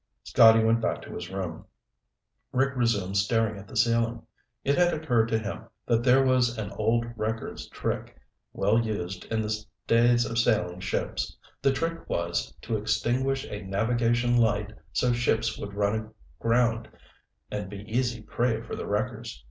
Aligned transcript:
Scotty 0.23 0.63
went 0.63 0.81
back 0.81 1.03
to 1.03 1.13
his 1.13 1.27
book. 1.27 1.67
Rick 2.53 2.75
resumed 2.75 3.17
staring 3.17 3.59
at 3.59 3.67
the 3.67 3.77
ceiling. 3.77 4.23
It 4.63 4.75
had 4.75 4.95
occurred 4.95 5.27
to 5.27 5.37
him 5.37 5.65
that 5.85 6.01
there 6.01 6.23
was 6.25 6.57
an 6.57 6.71
old 6.71 7.05
wrecker's 7.15 7.67
trick, 7.69 8.17
well 8.51 8.83
used 8.83 9.25
in 9.25 9.43
the 9.43 9.63
days 9.85 10.25
of 10.25 10.39
sailing 10.39 10.79
ships. 10.79 11.37
The 11.61 11.71
trick 11.71 12.09
was 12.09 12.51
to 12.63 12.77
extinguish 12.77 13.45
a 13.45 13.61
navigation 13.61 14.35
light 14.35 14.73
so 14.91 15.13
ships 15.13 15.59
would 15.59 15.75
run 15.75 16.11
aground 16.39 16.89
and 17.51 17.69
be 17.69 17.83
easy 17.87 18.23
prey 18.23 18.59
for 18.59 18.75
the 18.75 18.87
wreckers. 18.87 19.39